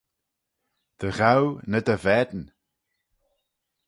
Dy 0.99 1.09
ghoo 1.17 1.45
ny 1.69 1.79
dy 1.87 1.95
vane 2.03 2.43